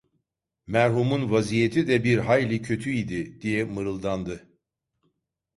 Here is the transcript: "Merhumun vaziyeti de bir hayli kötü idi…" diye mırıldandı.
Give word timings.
"Merhumun 0.67 1.31
vaziyeti 1.31 1.87
de 1.87 2.03
bir 2.03 2.17
hayli 2.17 2.61
kötü 2.61 2.89
idi…" 2.89 3.41
diye 3.41 3.63
mırıldandı. 3.63 4.47